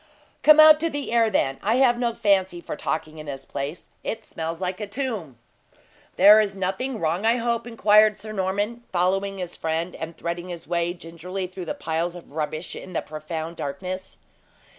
"Come 0.41 0.59
out 0.59 0.79
to 0.79 0.89
the 0.89 1.11
air, 1.11 1.29
then. 1.29 1.59
I 1.61 1.75
have 1.75 1.99
no 1.99 2.15
fancy 2.15 2.59
for 2.59 2.75
talking 2.75 3.19
in 3.19 3.27
this 3.27 3.45
place; 3.45 3.89
it 4.03 4.25
smells 4.25 4.59
like 4.59 4.79
a 4.79 4.87
tomb." 4.87 5.37
"There 6.15 6.41
is 6.41 6.55
nothing 6.55 6.97
wrong, 6.99 7.23
I 7.23 7.35
hope?" 7.37 7.67
inquired 7.67 8.17
Sir 8.17 8.31
Norman, 8.31 8.81
following 8.91 9.37
his 9.37 9.55
friend, 9.55 9.93
and 9.95 10.17
threading 10.17 10.49
his 10.49 10.65
way 10.67 10.95
gingerly 10.95 11.45
through 11.45 11.65
the 11.65 11.75
piles 11.75 12.15
of 12.15 12.31
rubbish 12.31 12.75
in 12.75 12.93
the 12.93 13.03
profound 13.03 13.57
darkness. 13.57 14.17